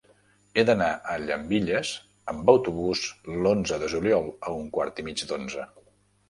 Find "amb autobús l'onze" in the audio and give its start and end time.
2.33-3.79